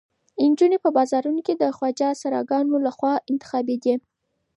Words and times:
نجونې 0.49 0.77
په 0.83 0.89
بازارونو 0.97 1.41
کې 1.47 1.53
د 1.57 1.63
خواجه 1.75 2.09
سراګانو 2.21 2.75
لخوا 2.87 3.13
انتخابېدې. 3.31 3.95